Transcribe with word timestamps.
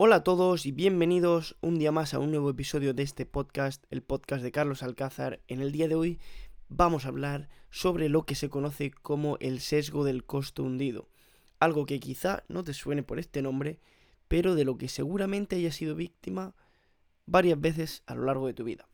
Hola 0.00 0.14
a 0.14 0.22
todos 0.22 0.64
y 0.64 0.70
bienvenidos 0.70 1.56
un 1.60 1.80
día 1.80 1.90
más 1.90 2.14
a 2.14 2.20
un 2.20 2.30
nuevo 2.30 2.50
episodio 2.50 2.94
de 2.94 3.02
este 3.02 3.26
podcast, 3.26 3.84
el 3.90 4.00
podcast 4.00 4.44
de 4.44 4.52
Carlos 4.52 4.84
Alcázar. 4.84 5.40
En 5.48 5.60
el 5.60 5.72
día 5.72 5.88
de 5.88 5.96
hoy 5.96 6.20
vamos 6.68 7.04
a 7.04 7.08
hablar 7.08 7.48
sobre 7.70 8.08
lo 8.08 8.24
que 8.24 8.36
se 8.36 8.48
conoce 8.48 8.92
como 8.92 9.38
el 9.40 9.58
sesgo 9.58 10.04
del 10.04 10.24
costo 10.24 10.62
hundido. 10.62 11.08
Algo 11.58 11.84
que 11.84 11.98
quizá 11.98 12.44
no 12.46 12.62
te 12.62 12.74
suene 12.74 13.02
por 13.02 13.18
este 13.18 13.42
nombre, 13.42 13.80
pero 14.28 14.54
de 14.54 14.64
lo 14.64 14.78
que 14.78 14.86
seguramente 14.86 15.56
hayas 15.56 15.74
sido 15.74 15.96
víctima 15.96 16.54
varias 17.26 17.60
veces 17.60 18.04
a 18.06 18.14
lo 18.14 18.22
largo 18.22 18.46
de 18.46 18.54
tu 18.54 18.62
vida. 18.62 18.88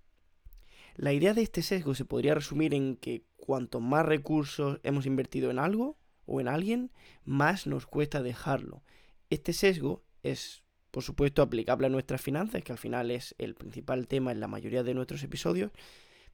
La 0.96 1.12
idea 1.12 1.34
de 1.34 1.42
este 1.42 1.60
sesgo 1.60 1.94
se 1.94 2.06
podría 2.06 2.34
resumir 2.34 2.72
en 2.72 2.96
que 2.96 3.26
cuanto 3.36 3.78
más 3.78 4.06
recursos 4.06 4.80
hemos 4.82 5.04
invertido 5.04 5.50
en 5.50 5.58
algo 5.58 5.98
o 6.24 6.40
en 6.40 6.48
alguien, 6.48 6.92
más 7.24 7.66
nos 7.66 7.84
cuesta 7.84 8.22
dejarlo. 8.22 8.82
Este 9.28 9.52
sesgo 9.52 10.02
es 10.22 10.63
por 10.94 11.02
supuesto, 11.02 11.42
aplicable 11.42 11.88
a 11.88 11.90
nuestras 11.90 12.20
finanzas, 12.20 12.62
que 12.62 12.70
al 12.70 12.78
final 12.78 13.10
es 13.10 13.34
el 13.38 13.56
principal 13.56 14.06
tema 14.06 14.30
en 14.30 14.38
la 14.38 14.46
mayoría 14.46 14.84
de 14.84 14.94
nuestros 14.94 15.24
episodios, 15.24 15.72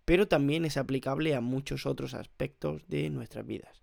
pero 0.05 0.29
también 0.29 0.67
es 0.67 0.77
aplicable 0.77 1.35
a 1.35 1.41
muchos 1.41 1.87
otros 1.87 2.13
aspectos 2.13 2.87
de 2.87 3.09
nuestras 3.09 3.47
vidas. 3.47 3.81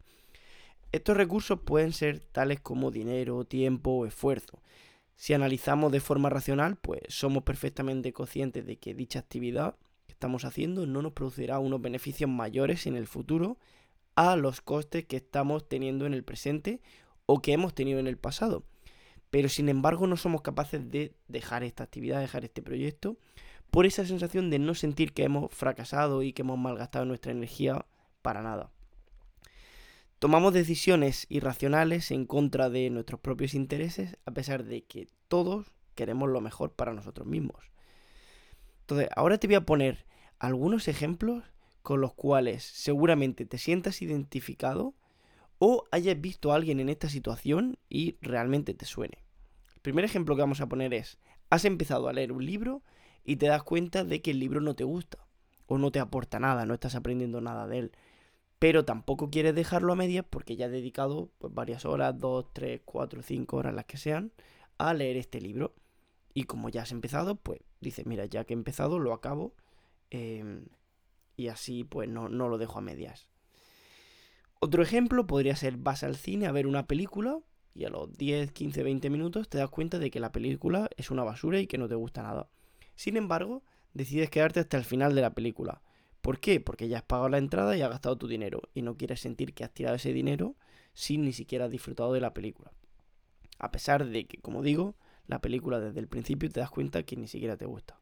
Estos 0.91 1.17
recursos 1.17 1.61
pueden 1.61 1.93
ser 1.93 2.19
tales 2.19 2.59
como 2.59 2.91
dinero, 2.91 3.43
tiempo 3.43 3.89
o 3.89 4.05
esfuerzo. 4.05 4.61
Si 5.15 5.33
analizamos 5.33 5.91
de 5.91 5.99
forma 5.99 6.29
racional, 6.29 6.75
pues 6.75 7.01
somos 7.07 7.41
perfectamente 7.41 8.13
conscientes 8.13 8.63
de 8.67 8.77
que 8.77 8.93
dicha 8.93 9.17
actividad 9.17 9.77
que 10.05 10.13
estamos 10.13 10.45
haciendo 10.45 10.85
no 10.85 11.01
nos 11.01 11.13
producirá 11.13 11.57
unos 11.57 11.81
beneficios 11.81 12.29
mayores 12.29 12.85
en 12.85 12.95
el 12.95 13.07
futuro 13.07 13.57
a 14.13 14.35
los 14.35 14.61
costes 14.61 15.05
que 15.05 15.17
estamos 15.17 15.67
teniendo 15.67 16.05
en 16.05 16.13
el 16.13 16.23
presente 16.23 16.81
o 17.25 17.41
que 17.41 17.53
hemos 17.53 17.73
tenido 17.73 17.97
en 17.97 18.05
el 18.05 18.19
pasado 18.19 18.63
pero 19.29 19.49
sin 19.49 19.69
embargo 19.69 20.07
no 20.07 20.17
somos 20.17 20.41
capaces 20.41 20.89
de 20.89 21.15
dejar 21.27 21.63
esta 21.63 21.83
actividad, 21.83 22.19
dejar 22.19 22.45
este 22.45 22.61
proyecto, 22.61 23.17
por 23.69 23.85
esa 23.85 24.05
sensación 24.05 24.49
de 24.49 24.59
no 24.59 24.75
sentir 24.75 25.13
que 25.13 25.23
hemos 25.23 25.53
fracasado 25.53 26.23
y 26.23 26.33
que 26.33 26.41
hemos 26.41 26.57
malgastado 26.57 27.05
nuestra 27.05 27.31
energía 27.31 27.85
para 28.21 28.41
nada. 28.41 28.71
Tomamos 30.19 30.53
decisiones 30.53 31.27
irracionales 31.29 32.09
en 32.11 32.25
contra 32.25 32.69
de 32.69 32.89
nuestros 32.89 33.19
propios 33.19 33.53
intereses, 33.53 34.17
a 34.25 34.31
pesar 34.31 34.63
de 34.63 34.83
que 34.83 35.07
todos 35.27 35.73
queremos 35.93 36.29
lo 36.29 36.41
mejor 36.41 36.73
para 36.73 36.93
nosotros 36.93 37.27
mismos. 37.27 37.71
Entonces, 38.81 39.09
ahora 39.15 39.37
te 39.37 39.47
voy 39.47 39.57
a 39.57 39.65
poner 39.65 40.05
algunos 40.39 40.87
ejemplos 40.87 41.43
con 41.83 42.01
los 42.01 42.13
cuales 42.13 42.63
seguramente 42.63 43.45
te 43.45 43.57
sientas 43.57 44.01
identificado 44.01 44.95
o 45.59 45.85
hayas 45.91 46.19
visto 46.19 46.51
a 46.51 46.55
alguien 46.55 46.79
en 46.79 46.89
esta 46.89 47.09
situación 47.09 47.77
y 47.89 48.17
realmente 48.21 48.73
te 48.73 48.85
suene. 48.85 49.23
El 49.75 49.81
primer 49.81 50.05
ejemplo 50.05 50.35
que 50.35 50.41
vamos 50.41 50.61
a 50.61 50.67
poner 50.67 50.93
es, 50.93 51.17
has 51.49 51.65
empezado 51.65 52.07
a 52.07 52.13
leer 52.13 52.31
un 52.31 52.45
libro 52.45 52.83
y 53.23 53.37
te 53.37 53.47
das 53.47 53.63
cuenta 53.63 54.03
de 54.03 54.21
que 54.21 54.31
el 54.31 54.39
libro 54.39 54.61
no 54.61 54.75
te 54.75 54.83
gusta 54.83 55.27
o 55.65 55.77
no 55.77 55.91
te 55.91 55.99
aporta 55.99 56.39
nada, 56.39 56.65
no 56.65 56.73
estás 56.73 56.95
aprendiendo 56.95 57.41
nada 57.41 57.67
de 57.67 57.79
él. 57.79 57.91
Pero 58.59 58.85
tampoco 58.85 59.29
quieres 59.29 59.53
dejarlo 59.53 59.93
a 59.93 59.95
medias 59.95 60.25
porque 60.27 60.55
ya 60.55 60.65
has 60.65 60.71
dedicado 60.71 61.29
pues, 61.37 61.53
varias 61.53 61.85
horas, 61.85 62.17
dos, 62.17 62.47
tres, 62.53 62.81
cuatro, 62.85 63.21
cinco 63.21 63.57
horas, 63.57 63.73
las 63.73 63.85
que 63.85 63.97
sean, 63.97 64.31
a 64.77 64.93
leer 64.93 65.17
este 65.17 65.39
libro. 65.41 65.75
Y 66.33 66.43
como 66.43 66.69
ya 66.69 66.83
has 66.83 66.91
empezado, 66.91 67.35
pues 67.35 67.59
dices, 67.81 68.05
mira, 68.05 68.25
ya 68.25 68.45
que 68.45 68.53
he 68.53 68.57
empezado, 68.57 68.99
lo 68.99 69.13
acabo. 69.13 69.55
Em, 70.09 70.65
y 71.35 71.49
así 71.49 71.83
pues 71.83 72.09
no, 72.09 72.29
no 72.29 72.49
lo 72.49 72.57
dejo 72.57 72.79
a 72.79 72.81
medias. 72.81 73.29
Otro 74.59 74.81
ejemplo 74.81 75.27
podría 75.27 75.55
ser 75.55 75.77
vas 75.77 76.03
al 76.03 76.15
cine 76.15 76.47
a 76.47 76.51
ver 76.51 76.65
una 76.65 76.87
película 76.87 77.39
y 77.75 77.85
a 77.85 77.89
los 77.89 78.11
10, 78.17 78.51
15, 78.51 78.81
20 78.81 79.09
minutos 79.11 79.49
te 79.49 79.59
das 79.59 79.69
cuenta 79.69 79.99
de 79.99 80.09
que 80.09 80.19
la 80.19 80.31
película 80.31 80.89
es 80.97 81.11
una 81.11 81.23
basura 81.23 81.59
y 81.59 81.67
que 81.67 81.77
no 81.77 81.87
te 81.87 81.93
gusta 81.93 82.23
nada. 82.23 82.49
Sin 82.95 83.17
embargo, 83.17 83.63
decides 83.93 84.31
quedarte 84.31 84.59
hasta 84.59 84.77
el 84.77 84.83
final 84.83 85.13
de 85.13 85.21
la 85.21 85.35
película. 85.35 85.83
¿Por 86.21 86.39
qué? 86.39 86.59
Porque 86.59 86.87
ya 86.87 86.97
has 86.97 87.03
pagado 87.03 87.29
la 87.29 87.37
entrada 87.37 87.77
y 87.77 87.83
has 87.83 87.89
gastado 87.89 88.17
tu 88.17 88.27
dinero 88.27 88.63
y 88.73 88.81
no 88.81 88.97
quieres 88.97 89.19
sentir 89.19 89.53
que 89.53 89.63
has 89.63 89.73
tirado 89.73 89.95
ese 89.95 90.11
dinero 90.11 90.55
sin 90.93 91.23
ni 91.23 91.33
siquiera 91.33 91.65
has 91.65 91.71
disfrutado 91.71 92.11
de 92.13 92.21
la 92.21 92.33
película. 92.33 92.71
A 93.59 93.71
pesar 93.71 94.07
de 94.07 94.25
que, 94.25 94.39
como 94.39 94.63
digo, 94.63 94.95
la 95.27 95.39
película 95.39 95.79
desde 95.79 95.99
el 95.99 96.07
principio 96.07 96.49
te 96.49 96.59
das 96.59 96.71
cuenta 96.71 97.03
que 97.03 97.15
ni 97.15 97.27
siquiera 97.27 97.57
te 97.57 97.67
gusta. 97.67 97.99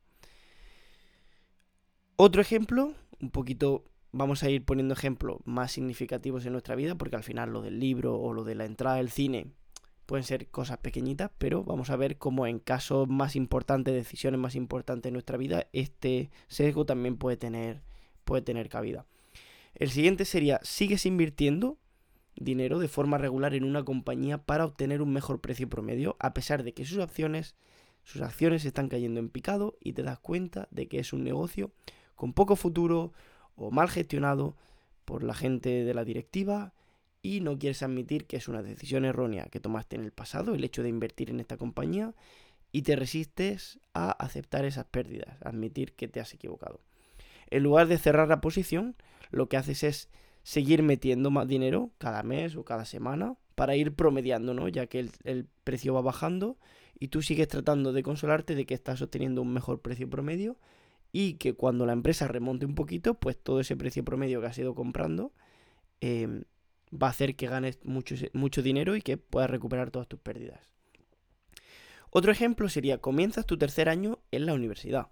Otro 2.16 2.42
ejemplo, 2.42 2.94
un 3.20 3.32
poquito 3.32 3.84
vamos 4.16 4.44
a 4.44 4.50
ir 4.50 4.64
poniendo 4.64 4.94
ejemplos 4.94 5.40
más 5.44 5.74
significativos 5.74 6.46
en 6.46 6.54
nuestra 6.54 6.76
vida, 6.76 6.96
porque 6.96 7.18
al 7.18 7.24
final 7.24 7.52
lo 7.52 7.62
del 7.62 7.80
libro 7.80 8.18
o 8.18 8.32
lo 8.32 8.46
de 8.46 8.56
la 8.56 8.64
entrada 8.64 8.98
al 8.98 9.10
cine 9.10 9.48
pueden 10.06 10.24
ser 10.24 10.48
cosas 10.48 10.78
pequeñitas, 10.78 11.32
pero 11.38 11.64
vamos 11.66 11.90
a 11.90 11.98
ver 11.98 12.18
cómo 12.18 12.48
en 12.48 12.60
casos 12.60 13.10
más 13.10 13.36
importantes, 13.36 13.94
decisiones 13.94 14.40
más 14.40 14.56
importantes 14.56 15.10
en 15.10 15.14
nuestra 15.14 15.38
vida, 15.38 15.68
este 15.74 16.30
sesgo 16.48 16.86
también 16.86 17.18
puede 17.18 17.36
tener, 17.36 17.82
puede 18.24 18.42
tener 18.42 18.70
cabida. 18.70 19.06
El 19.74 19.90
siguiente 19.90 20.24
sería, 20.24 20.62
¿sigues 20.64 21.06
invirtiendo 21.06 21.78
dinero 22.38 22.80
de 22.80 22.88
forma 22.88 23.18
regular 23.18 23.54
en 23.54 23.66
una 23.66 23.84
compañía 23.84 24.38
para 24.38 24.64
obtener 24.64 25.02
un 25.02 25.12
mejor 25.12 25.42
precio 25.42 25.68
promedio, 25.68 26.16
a 26.20 26.34
pesar 26.34 26.64
de 26.64 26.74
que 26.74 26.86
sus 26.86 27.00
acciones, 27.00 27.56
sus 28.04 28.22
acciones 28.22 28.64
están 28.64 28.88
cayendo 28.88 29.20
en 29.20 29.30
picado 29.30 29.78
y 29.82 29.92
te 29.92 30.04
das 30.04 30.20
cuenta 30.20 30.70
de 30.72 30.88
que 30.88 31.00
es 31.00 31.12
un 31.12 31.26
negocio 31.26 31.72
con 32.16 32.32
poco 32.32 32.56
futuro, 32.56 33.12
o 33.56 33.72
mal 33.72 33.90
gestionado 33.90 34.56
por 35.06 35.24
la 35.24 35.34
gente 35.34 35.84
de 35.84 35.94
la 35.94 36.04
directiva 36.04 36.74
y 37.22 37.42
no 37.42 37.58
quieres 37.58 37.82
admitir 37.82 38.26
que 38.26 38.38
es 38.38 38.48
una 38.48 38.62
decisión 38.62 39.06
errónea 39.06 39.46
que 39.46 39.60
tomaste 39.60 39.96
en 39.96 40.04
el 40.04 40.12
pasado, 40.12 40.54
el 40.54 40.64
hecho 40.64 40.84
de 40.84 40.90
invertir 40.90 41.30
en 41.30 41.40
esta 41.40 41.58
compañía, 41.58 42.14
y 42.72 42.82
te 42.82 42.96
resistes 42.96 43.80
a 43.94 44.12
aceptar 44.12 44.66
esas 44.66 44.86
pérdidas, 44.86 45.42
admitir 45.42 45.94
que 45.94 46.08
te 46.08 46.20
has 46.20 46.34
equivocado. 46.34 46.82
En 47.50 47.64
lugar 47.64 47.88
de 47.88 47.98
cerrar 47.98 48.28
la 48.28 48.42
posición, 48.42 48.96
lo 49.32 49.48
que 49.48 49.58
haces 49.58 49.84
es 49.84 50.10
seguir 50.44 50.84
metiendo 50.84 51.32
más 51.32 51.48
dinero 51.48 51.92
cada 51.98 52.22
mes 52.22 52.56
o 52.56 52.66
cada 52.66 52.86
semana 52.86 53.36
para 53.56 53.76
ir 53.76 53.96
promediando, 53.96 54.54
¿no? 54.54 54.68
Ya 54.68 54.88
que 54.88 55.00
el, 55.00 55.12
el 55.24 55.48
precio 55.64 55.94
va 55.94 56.02
bajando 56.02 56.58
y 57.00 57.08
tú 57.08 57.22
sigues 57.22 57.48
tratando 57.48 57.94
de 57.94 58.04
consolarte 58.04 58.56
de 58.56 58.66
que 58.66 58.74
estás 58.74 59.02
obteniendo 59.02 59.42
un 59.42 59.54
mejor 59.54 59.82
precio 59.82 60.10
promedio 60.10 60.58
y 61.12 61.36
que 61.36 61.54
cuando 61.54 61.86
la 61.86 61.94
empresa 61.94 62.28
remonte 62.28 62.66
un 62.66 62.76
poquito, 62.76 63.16
pues 63.16 63.38
todo 63.38 63.60
ese 63.60 63.76
precio 63.76 64.04
promedio 64.04 64.42
que 64.42 64.48
has 64.48 64.58
ido 64.58 64.76
comprando 64.76 65.34
em, 66.02 66.44
va 66.92 67.08
a 67.08 67.12
hacer 67.12 67.36
que 67.36 67.48
ganes 67.48 67.80
mucho, 67.84 68.16
mucho 68.34 68.62
dinero 68.62 68.96
y 68.96 69.02
que 69.02 69.18
puedas 69.18 69.50
recuperar 69.50 69.92
todas 69.92 70.08
tus 70.08 70.20
pérdidas. 70.20 70.76
Otro 72.10 72.32
ejemplo 72.32 72.70
sería, 72.70 73.00
comienzas 73.00 73.46
tu 73.46 73.58
tercer 73.58 73.90
año 73.90 74.20
en 74.32 74.46
la 74.46 74.54
universidad, 74.54 75.08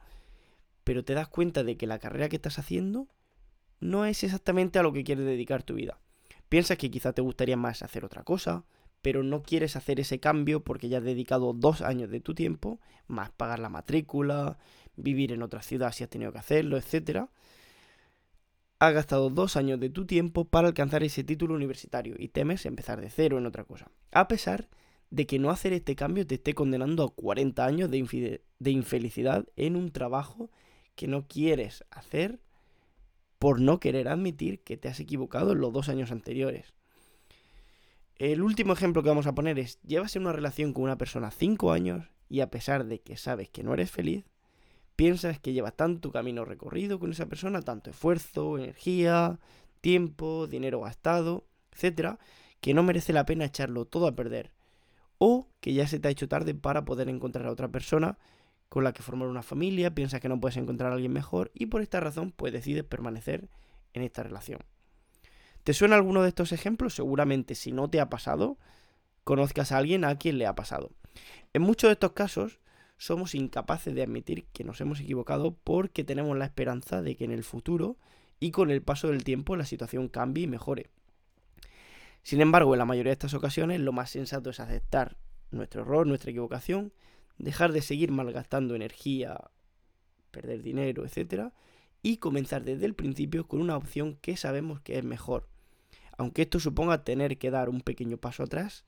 pero 0.84 1.04
te 1.04 1.14
das 1.14 1.28
cuenta 1.28 1.64
de 1.64 1.78
que 1.78 1.88
la 1.88 2.00
carrera 2.00 2.30
que 2.30 2.38
estás 2.38 2.60
haciendo 2.60 3.08
no 3.80 4.06
es 4.06 4.24
exactamente 4.24 4.80
a 4.80 4.84
lo 4.84 4.94
que 4.94 5.04
quieres 5.04 5.26
dedicar 5.26 5.64
tu 5.64 5.76
vida. 5.76 6.00
Piensas 6.48 6.78
que 6.78 6.92
quizá 6.92 7.14
te 7.14 7.22
gustaría 7.22 7.58
más 7.58 7.84
hacer 7.84 8.06
otra 8.06 8.24
cosa, 8.24 8.64
pero 9.04 9.22
no 9.22 9.44
quieres 9.44 9.76
hacer 9.76 10.00
ese 10.00 10.20
cambio 10.20 10.64
porque 10.64 10.88
ya 10.88 11.00
has 11.00 11.04
dedicado 11.04 11.52
dos 11.54 11.82
años 11.82 12.10
de 12.10 12.22
tu 12.22 12.34
tiempo, 12.34 12.80
más 13.06 13.32
pagar 13.32 13.60
la 13.60 13.68
matrícula, 13.68 14.58
vivir 14.96 15.34
en 15.34 15.44
otra 15.44 15.62
ciudad 15.62 15.92
si 15.92 16.06
has 16.06 16.10
tenido 16.10 16.32
que 16.32 16.40
hacerlo, 16.40 16.78
etc. 16.78 17.26
Has 18.80 18.94
gastado 18.94 19.30
dos 19.30 19.58
años 19.58 19.82
de 19.82 19.90
tu 19.90 20.06
tiempo 20.06 20.46
para 20.46 20.70
alcanzar 20.70 21.04
ese 21.04 21.26
título 21.26 21.54
universitario 21.54 22.16
y 22.18 22.30
temes 22.30 22.66
empezar 22.66 23.02
de 23.02 23.10
cero 23.10 23.38
en 23.38 23.46
otra 23.46 23.66
cosa. 23.66 23.92
A 24.14 24.30
pesar 24.30 24.70
de 25.10 25.28
que 25.28 25.38
no 25.38 25.52
hacer 25.52 25.74
este 25.74 25.98
cambio 25.98 26.26
te 26.26 26.36
esté 26.36 26.54
condenando 26.54 27.04
a 27.04 27.14
40 27.14 27.66
años 27.66 27.92
de, 27.92 28.42
de 28.60 28.72
infelicidad 28.72 29.46
en 29.58 29.76
un 29.76 29.92
trabajo 29.92 30.50
que 30.96 31.08
no 31.08 31.28
quieres 31.28 31.84
hacer 31.92 32.40
por 33.38 33.60
no 33.60 33.82
querer 33.82 34.08
admitir 34.08 34.64
que 34.64 34.78
te 34.78 34.88
has 34.88 35.02
equivocado 35.02 35.52
en 35.52 35.60
los 35.60 35.74
dos 35.74 35.90
años 35.90 36.14
anteriores. 36.14 36.74
El 38.18 38.44
último 38.44 38.74
ejemplo 38.74 39.02
que 39.02 39.10
vamos 39.10 39.26
a 39.26 39.34
poner 39.34 39.58
es, 39.58 39.82
llevas 39.82 40.16
en 40.16 40.24
una 40.24 40.34
relación 40.34 40.72
con 40.72 40.84
una 40.84 40.98
persona 40.98 41.32
5 41.32 41.72
años 41.72 42.06
y 42.30 42.42
a 42.42 42.52
pesar 42.52 42.86
de 42.86 43.02
que 43.02 43.18
sabes 43.18 43.50
que 43.50 43.64
no 43.64 43.74
eres 43.74 43.90
feliz, 43.90 44.26
piensas 44.96 45.40
que 45.40 45.54
llevas 45.54 45.76
tanto 45.76 46.12
camino 46.12 46.46
recorrido 46.46 47.00
con 47.00 47.12
esa 47.12 47.26
persona, 47.26 47.62
tanto 47.64 47.90
esfuerzo, 47.90 48.58
energía, 48.58 49.40
tiempo, 49.82 50.48
dinero 50.48 50.82
gastado, 50.82 51.48
etcétera, 51.72 52.20
que 52.62 52.74
no 52.74 52.84
merece 52.84 53.14
la 53.14 53.26
pena 53.26 53.46
echarlo 53.46 53.86
todo 53.86 54.08
a 54.08 54.16
perder. 54.16 54.52
O 55.18 55.48
que 55.60 55.74
ya 55.74 55.88
se 55.88 56.00
te 56.00 56.08
ha 56.08 56.12
hecho 56.12 56.28
tarde 56.28 56.54
para 56.54 56.86
poder 56.86 57.10
encontrar 57.10 57.48
a 57.48 57.52
otra 57.52 57.70
persona 57.70 58.20
con 58.70 58.84
la 58.84 58.94
que 58.94 59.04
formar 59.04 59.28
una 59.28 59.44
familia, 59.44 59.94
piensas 59.94 60.22
que 60.22 60.30
no 60.30 60.40
puedes 60.40 60.58
encontrar 60.58 60.92
a 60.92 60.96
alguien 60.96 61.14
mejor 61.14 61.52
y 61.54 61.66
por 61.68 61.82
esta 61.82 62.00
razón 62.00 62.32
pues 62.32 62.54
decides 62.54 62.84
permanecer 62.84 63.50
en 63.94 64.04
esta 64.04 64.24
relación. 64.24 64.60
¿Te 65.64 65.74
suena 65.74 65.96
alguno 65.96 66.22
de 66.22 66.30
estos 66.30 66.52
ejemplos? 66.52 66.94
Seguramente 66.94 67.56
si 67.56 67.72
no 67.72 67.90
te 67.90 68.02
ha 68.02 68.10
pasado, 68.10 68.58
conozcas 69.24 69.72
a 69.72 69.78
alguien 69.78 70.04
a 70.04 70.18
quien 70.18 70.38
le 70.38 70.46
ha 70.46 70.56
pasado. 70.56 70.92
En 71.54 71.62
muchos 71.62 71.88
de 71.88 71.94
estos 71.94 72.12
casos, 72.12 72.60
somos 72.98 73.36
incapaces 73.36 73.96
de 73.96 74.04
admitir 74.04 74.46
que 74.54 74.64
nos 74.64 74.82
hemos 74.82 75.00
equivocado 75.00 75.56
porque 75.64 76.04
tenemos 76.04 76.38
la 76.38 76.46
esperanza 76.46 77.02
de 77.02 77.16
que 77.16 77.26
en 77.26 77.32
el 77.32 77.44
futuro 77.44 77.98
y 78.40 78.52
con 78.52 78.72
el 78.72 78.82
paso 78.82 79.08
del 79.08 79.24
tiempo 79.24 79.56
la 79.56 79.66
situación 79.66 80.10
cambie 80.10 80.44
y 80.44 80.48
mejore. 80.48 80.90
Sin 82.24 82.42
embargo, 82.42 82.74
en 82.74 82.80
la 82.80 82.86
mayoría 82.86 83.12
de 83.12 83.14
estas 83.14 83.34
ocasiones 83.34 83.80
lo 83.80 83.92
más 83.92 84.10
sensato 84.10 84.50
es 84.50 84.60
aceptar 84.60 85.18
nuestro 85.52 85.82
error, 85.82 86.08
nuestra 86.08 86.32
equivocación, 86.32 86.94
dejar 87.38 87.72
de 87.72 87.82
seguir 87.82 88.12
malgastando 88.12 88.76
energía, 88.76 89.40
perder 90.32 90.62
dinero, 90.62 91.06
etc. 91.06 91.52
Y 92.02 92.18
comenzar 92.18 92.64
desde 92.64 92.86
el 92.86 92.96
principio 92.96 93.48
con 93.48 93.62
una 93.62 93.78
opción 93.78 94.18
que 94.22 94.36
sabemos 94.36 94.82
que 94.82 94.98
es 94.98 95.04
mejor. 95.04 95.53
Aunque 96.24 96.44
esto 96.44 96.62
suponga 96.62 97.04
tener 97.04 97.38
que 97.38 97.52
dar 97.52 97.68
un 97.68 97.82
pequeño 97.82 98.16
paso 98.16 98.44
atrás, 98.44 98.86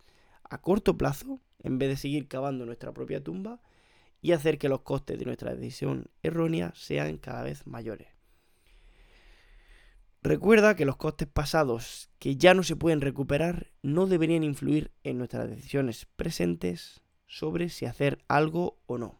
a 0.49 0.61
corto 0.61 0.97
plazo, 0.97 1.41
en 1.63 1.77
vez 1.77 1.89
de 1.89 1.97
seguir 1.97 2.29
cavando 2.29 2.65
nuestra 2.65 2.93
propia 2.93 3.21
tumba 3.21 3.59
y 4.21 4.31
hacer 4.31 4.57
que 4.57 4.69
los 4.69 4.83
costes 4.83 5.19
de 5.19 5.25
nuestra 5.25 5.53
decisión 5.53 6.09
errónea 6.23 6.71
sean 6.75 7.17
cada 7.17 7.43
vez 7.43 7.67
mayores. 7.67 8.07
Recuerda 10.23 10.77
que 10.77 10.85
los 10.85 10.95
costes 10.95 11.27
pasados 11.27 12.09
que 12.19 12.37
ya 12.37 12.53
no 12.53 12.63
se 12.63 12.77
pueden 12.77 13.01
recuperar 13.01 13.73
no 13.81 14.07
deberían 14.07 14.45
influir 14.45 14.93
en 15.03 15.17
nuestras 15.17 15.49
decisiones 15.49 16.07
presentes 16.15 17.01
sobre 17.27 17.67
si 17.67 17.85
hacer 17.85 18.23
algo 18.29 18.79
o 18.85 18.97
no. 18.97 19.19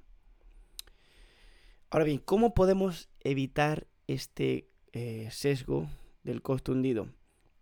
Ahora 1.89 2.05
bien, 2.05 2.19
¿cómo 2.19 2.53
podemos 2.53 3.09
evitar 3.19 3.87
este 4.07 4.69
eh, 4.93 5.27
sesgo 5.31 5.89
del 6.23 6.41
costo 6.41 6.71
hundido? 6.71 7.09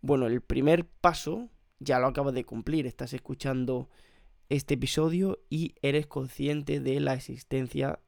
Bueno, 0.06 0.28
el 0.28 0.42
primer 0.42 0.86
paso 0.86 1.50
ya 1.80 1.98
lo 1.98 2.08
acabas 2.08 2.34
de 2.34 2.44
cumplir, 2.44 2.86
estás 2.86 3.14
escuchando 3.14 3.90
este 4.50 4.74
episodio 4.74 5.40
y 5.50 5.76
eres 5.82 6.08
consciente 6.08 6.82
de 6.82 7.00
la 7.00 7.14
existencia 7.14 8.00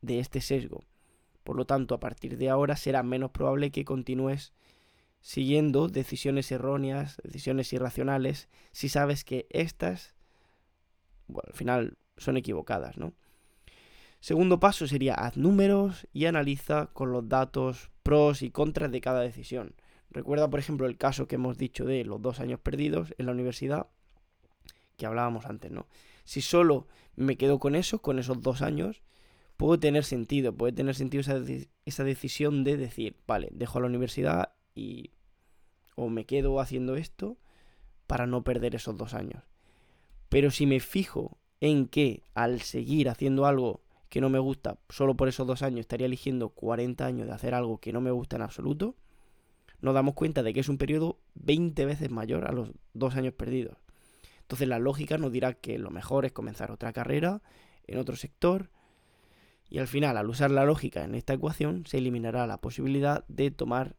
de 0.00 0.20
este 0.20 0.40
sesgo. 0.40 0.84
Por 1.42 1.56
lo 1.56 1.66
tanto, 1.66 1.94
a 1.94 2.00
partir 2.00 2.38
de 2.38 2.48
ahora 2.48 2.76
será 2.76 3.02
menos 3.02 3.30
probable 3.30 3.70
que 3.70 3.84
continúes 3.84 4.54
siguiendo 5.20 5.88
decisiones 5.88 6.50
erróneas, 6.50 7.18
decisiones 7.22 7.70
irracionales, 7.74 8.48
si 8.72 8.88
sabes 8.88 9.22
que 9.22 9.46
estas, 9.50 10.14
bueno, 11.26 11.48
al 11.48 11.54
final 11.54 11.98
son 12.16 12.38
equivocadas, 12.38 12.96
¿no? 12.96 13.12
Segundo 14.18 14.60
paso 14.60 14.86
sería 14.86 15.12
haz 15.12 15.36
números 15.36 16.08
y 16.14 16.24
analiza 16.24 16.86
con 16.94 17.12
los 17.12 17.28
datos 17.28 17.90
pros 18.02 18.40
y 18.40 18.50
contras 18.50 18.90
de 18.90 19.02
cada 19.02 19.20
decisión. 19.20 19.74
Recuerda, 20.14 20.48
por 20.48 20.60
ejemplo, 20.60 20.86
el 20.86 20.96
caso 20.96 21.26
que 21.26 21.34
hemos 21.34 21.58
dicho 21.58 21.84
de 21.84 22.04
los 22.04 22.22
dos 22.22 22.38
años 22.38 22.60
perdidos 22.60 23.12
en 23.18 23.26
la 23.26 23.32
universidad, 23.32 23.88
que 24.96 25.06
hablábamos 25.06 25.44
antes, 25.44 25.72
¿no? 25.72 25.88
Si 26.24 26.40
solo 26.40 26.86
me 27.16 27.36
quedo 27.36 27.58
con 27.58 27.74
eso, 27.74 28.00
con 28.00 28.20
esos 28.20 28.40
dos 28.40 28.62
años, 28.62 29.02
puede 29.56 29.78
tener 29.78 30.04
sentido, 30.04 30.54
puede 30.54 30.72
tener 30.72 30.94
sentido 30.94 31.20
esa, 31.20 31.42
esa 31.84 32.04
decisión 32.04 32.62
de 32.62 32.76
decir, 32.76 33.16
vale, 33.26 33.48
dejo 33.50 33.80
la 33.80 33.88
universidad 33.88 34.54
y 34.72 35.10
o 35.96 36.08
me 36.08 36.26
quedo 36.26 36.60
haciendo 36.60 36.94
esto 36.94 37.36
para 38.06 38.28
no 38.28 38.44
perder 38.44 38.76
esos 38.76 38.96
dos 38.96 39.14
años. 39.14 39.42
Pero 40.28 40.52
si 40.52 40.64
me 40.64 40.78
fijo 40.78 41.38
en 41.60 41.88
que 41.88 42.22
al 42.34 42.60
seguir 42.60 43.08
haciendo 43.08 43.46
algo 43.46 43.82
que 44.08 44.20
no 44.20 44.30
me 44.30 44.38
gusta 44.38 44.78
solo 44.90 45.16
por 45.16 45.26
esos 45.26 45.44
dos 45.44 45.62
años 45.62 45.80
estaría 45.80 46.06
eligiendo 46.06 46.50
40 46.50 47.04
años 47.04 47.26
de 47.26 47.32
hacer 47.32 47.52
algo 47.52 47.78
que 47.78 47.92
no 47.92 48.00
me 48.00 48.12
gusta 48.12 48.36
en 48.36 48.42
absoluto, 48.42 48.94
nos 49.84 49.92
damos 49.94 50.14
cuenta 50.14 50.42
de 50.42 50.54
que 50.54 50.60
es 50.60 50.68
un 50.70 50.78
periodo 50.78 51.18
20 51.34 51.84
veces 51.84 52.10
mayor 52.10 52.46
a 52.48 52.52
los 52.52 52.70
dos 52.94 53.16
años 53.16 53.34
perdidos. 53.34 53.76
Entonces 54.40 54.66
la 54.66 54.78
lógica 54.78 55.18
nos 55.18 55.30
dirá 55.30 55.52
que 55.52 55.78
lo 55.78 55.90
mejor 55.90 56.24
es 56.24 56.32
comenzar 56.32 56.70
otra 56.70 56.94
carrera 56.94 57.42
en 57.86 57.98
otro 57.98 58.16
sector 58.16 58.70
y 59.68 59.80
al 59.80 59.86
final 59.86 60.16
al 60.16 60.30
usar 60.30 60.50
la 60.50 60.64
lógica 60.64 61.04
en 61.04 61.14
esta 61.14 61.34
ecuación 61.34 61.84
se 61.86 61.98
eliminará 61.98 62.46
la 62.46 62.62
posibilidad 62.62 63.26
de 63.28 63.50
tomar 63.50 63.96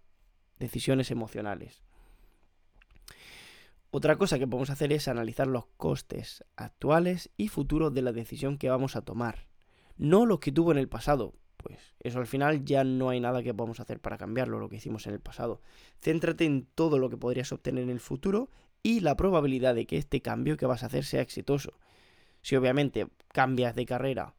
decisiones 0.57 1.11
emocionales. 1.11 1.83
Otra 3.91 4.17
cosa 4.17 4.39
que 4.39 4.47
podemos 4.47 4.71
hacer 4.71 4.91
es 4.91 5.07
analizar 5.07 5.45
los 5.45 5.67
costes 5.77 6.43
actuales 6.55 7.29
y 7.37 7.49
futuros 7.49 7.93
de 7.93 8.01
la 8.01 8.11
decisión 8.11 8.57
que 8.57 8.71
vamos 8.71 8.95
a 8.95 9.01
tomar. 9.03 9.47
No 9.97 10.25
los 10.25 10.39
que 10.39 10.51
tuvo 10.51 10.71
en 10.71 10.79
el 10.79 10.89
pasado, 10.89 11.35
pues 11.65 11.95
eso 11.99 12.19
al 12.19 12.27
final 12.27 12.63
ya 12.63 12.83
no 12.83 13.09
hay 13.09 13.19
nada 13.19 13.41
que 13.41 13.51
podamos 13.55 13.79
hacer 13.79 13.99
para 13.99 14.19
cambiarlo, 14.19 14.59
lo 14.59 14.69
que 14.69 14.75
hicimos 14.75 15.07
en 15.07 15.13
el 15.13 15.19
pasado. 15.19 15.61
Céntrate 15.99 16.45
en 16.45 16.67
todo 16.75 16.99
lo 16.99 17.09
que 17.09 17.17
podrías 17.17 17.51
obtener 17.51 17.83
en 17.83 17.89
el 17.89 17.99
futuro 17.99 18.51
y 18.83 18.99
la 18.99 19.17
probabilidad 19.17 19.73
de 19.73 19.87
que 19.87 19.97
este 19.97 20.21
cambio 20.21 20.57
que 20.57 20.67
vas 20.67 20.83
a 20.83 20.85
hacer 20.85 21.05
sea 21.05 21.21
exitoso. 21.21 21.79
Si 22.43 22.55
obviamente 22.55 23.07
cambias 23.29 23.73
de 23.73 23.87
carrera 23.87 24.35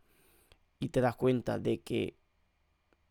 y 0.79 0.91
te 0.91 1.01
das 1.01 1.17
cuenta 1.17 1.59
de 1.59 1.81
que 1.81 2.17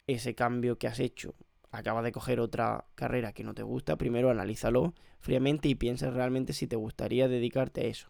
ese 0.08 0.34
cambio 0.34 0.78
que 0.78 0.88
has 0.88 1.02
hecho 1.02 1.36
acabas 1.72 2.06
de 2.06 2.14
coger 2.14 2.40
otra 2.40 2.86
carrera 2.96 3.34
que 3.34 3.44
no 3.44 3.54
te 3.54 3.64
gusta, 3.64 3.98
primero 3.98 4.30
analízalo 4.30 4.94
fríamente 5.20 5.68
y 5.68 5.76
piensa 5.76 6.10
realmente 6.10 6.54
si 6.54 6.68
te 6.68 6.78
gustaría 6.78 7.28
dedicarte 7.28 7.82
a 7.82 7.88
eso. 7.88 8.08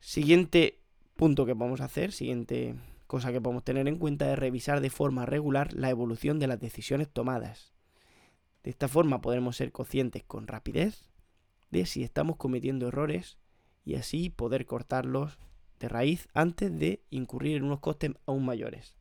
Siguiente 0.00 0.80
punto 1.14 1.46
que 1.46 1.54
podemos 1.54 1.80
hacer, 1.80 2.10
siguiente 2.10 2.74
cosa 3.08 3.32
que 3.32 3.40
podemos 3.40 3.64
tener 3.64 3.88
en 3.88 3.98
cuenta 3.98 4.30
es 4.30 4.38
revisar 4.38 4.80
de 4.80 4.90
forma 4.90 5.26
regular 5.26 5.72
la 5.72 5.90
evolución 5.90 6.38
de 6.38 6.46
las 6.46 6.60
decisiones 6.60 7.08
tomadas. 7.08 7.72
De 8.62 8.70
esta 8.70 8.86
forma 8.86 9.20
podremos 9.20 9.56
ser 9.56 9.72
conscientes 9.72 10.22
con 10.22 10.46
rapidez 10.46 11.10
de 11.70 11.86
si 11.86 12.04
estamos 12.04 12.36
cometiendo 12.36 12.86
errores 12.86 13.38
y 13.84 13.94
así 13.94 14.28
poder 14.28 14.66
cortarlos 14.66 15.38
de 15.80 15.88
raíz 15.88 16.28
antes 16.34 16.78
de 16.78 17.02
incurrir 17.08 17.56
en 17.56 17.64
unos 17.64 17.80
costes 17.80 18.12
aún 18.26 18.44
mayores. 18.44 18.94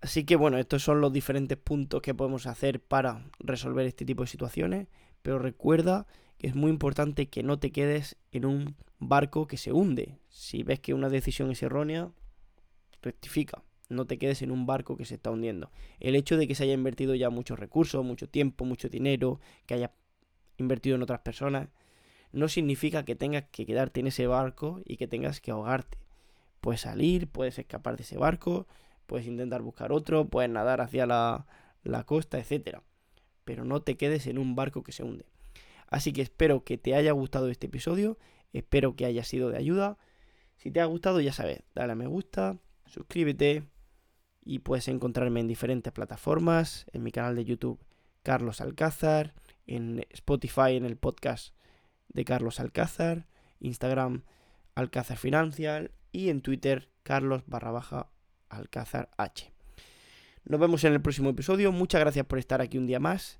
Así 0.00 0.24
que 0.24 0.36
bueno, 0.36 0.56
estos 0.56 0.84
son 0.84 1.00
los 1.00 1.12
diferentes 1.12 1.58
puntos 1.58 2.00
que 2.00 2.14
podemos 2.14 2.46
hacer 2.46 2.80
para 2.80 3.24
resolver 3.40 3.86
este 3.86 4.04
tipo 4.04 4.22
de 4.22 4.28
situaciones, 4.28 4.86
pero 5.22 5.38
recuerda 5.38 6.06
que 6.38 6.46
es 6.46 6.54
muy 6.54 6.70
importante 6.70 7.28
que 7.28 7.42
no 7.42 7.58
te 7.58 7.70
quedes 7.72 8.16
en 8.32 8.44
un 8.46 8.76
barco 8.98 9.46
que 9.46 9.56
se 9.56 9.72
hunde. 9.72 10.18
Si 10.28 10.62
ves 10.62 10.80
que 10.80 10.94
una 10.94 11.08
decisión 11.08 11.50
es 11.50 11.62
errónea, 11.62 12.10
rectifica. 13.02 13.62
No 13.88 14.06
te 14.06 14.18
quedes 14.18 14.40
en 14.42 14.50
un 14.50 14.66
barco 14.66 14.96
que 14.96 15.04
se 15.04 15.16
está 15.16 15.30
hundiendo. 15.30 15.70
El 15.98 16.14
hecho 16.14 16.36
de 16.36 16.46
que 16.46 16.54
se 16.54 16.62
haya 16.62 16.74
invertido 16.74 17.14
ya 17.14 17.28
muchos 17.28 17.58
recursos, 17.58 18.04
mucho 18.04 18.28
tiempo, 18.28 18.64
mucho 18.64 18.88
dinero, 18.88 19.40
que 19.66 19.74
haya 19.74 19.92
invertido 20.56 20.96
en 20.96 21.02
otras 21.02 21.20
personas, 21.20 21.68
no 22.32 22.48
significa 22.48 23.04
que 23.04 23.16
tengas 23.16 23.44
que 23.50 23.66
quedarte 23.66 24.00
en 24.00 24.06
ese 24.06 24.26
barco 24.26 24.80
y 24.84 24.96
que 24.96 25.08
tengas 25.08 25.40
que 25.40 25.50
ahogarte. 25.50 25.98
Puedes 26.60 26.82
salir, 26.82 27.28
puedes 27.28 27.58
escapar 27.58 27.96
de 27.96 28.02
ese 28.02 28.18
barco, 28.18 28.66
puedes 29.06 29.26
intentar 29.26 29.62
buscar 29.62 29.92
otro, 29.92 30.28
puedes 30.28 30.50
nadar 30.50 30.80
hacia 30.80 31.06
la, 31.06 31.46
costa, 32.06 32.38
etc. 32.38 32.78
Pero 33.50 33.64
no 33.64 33.82
te 33.82 33.96
quedes 33.96 34.28
en 34.28 34.38
un 34.38 34.54
barco 34.54 34.84
que 34.84 34.92
se 34.92 35.02
hunde. 35.02 35.24
Así 35.88 36.12
que 36.12 36.22
espero 36.22 36.62
que 36.62 36.78
te 36.78 36.94
haya 36.94 37.10
gustado 37.10 37.48
este 37.48 37.66
episodio, 37.66 38.16
espero 38.52 38.94
que 38.94 39.06
haya 39.06 39.24
sido 39.24 39.50
de 39.50 39.58
ayuda. 39.58 39.98
Si 40.56 40.70
te 40.70 40.80
ha 40.80 40.84
gustado, 40.84 41.20
ya 41.20 41.32
sabes, 41.32 41.64
dale 41.74 41.94
a 41.94 41.96
me 41.96 42.06
gusta, 42.06 42.60
suscríbete 42.86 43.64
y 44.44 44.60
puedes 44.60 44.86
encontrarme 44.86 45.40
en 45.40 45.48
diferentes 45.48 45.92
plataformas, 45.92 46.86
en 46.92 47.02
mi 47.02 47.10
canal 47.10 47.34
de 47.34 47.44
YouTube 47.44 47.84
Carlos 48.22 48.60
Alcázar, 48.60 49.34
en 49.66 50.06
Spotify 50.10 50.76
en 50.76 50.84
el 50.84 50.96
podcast 50.96 51.52
de 52.06 52.24
Carlos 52.24 52.60
Alcázar, 52.60 53.26
Instagram 53.58 54.22
Alcázar 54.76 55.16
Financial 55.16 55.90
y 56.12 56.28
en 56.28 56.40
Twitter 56.40 56.88
Carlos 57.02 57.42
barra 57.48 57.72
baja 57.72 58.12
Alcázar 58.48 59.10
H. 59.16 59.52
Nos 60.44 60.60
vemos 60.60 60.84
en 60.84 60.92
el 60.92 61.02
próximo 61.02 61.30
episodio. 61.30 61.72
Muchas 61.72 62.00
gracias 62.00 62.26
por 62.26 62.38
estar 62.38 62.60
aquí 62.60 62.78
un 62.78 62.86
día 62.86 63.00
más 63.00 63.39